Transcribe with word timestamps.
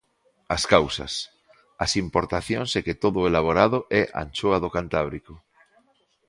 As 0.55 0.63
causas: 0.73 1.13
as 1.85 1.91
importacións 2.03 2.71
e 2.77 2.79
que 2.85 2.99
todo 3.03 3.17
o 3.19 3.27
elaborado 3.31 3.79
é 3.99 4.01
anchoa 4.23 4.57
do 4.63 4.73
Cantábrico. 4.75 5.33